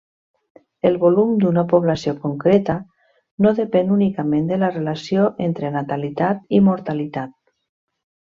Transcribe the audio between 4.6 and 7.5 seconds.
la relació entre natalitat i mortalitat.